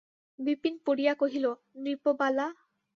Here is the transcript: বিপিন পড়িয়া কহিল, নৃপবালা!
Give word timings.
বিপিন 0.39 0.75
পড়িয়া 0.85 1.13
কহিল, 1.21 1.45
নৃপবালা! 1.77 2.47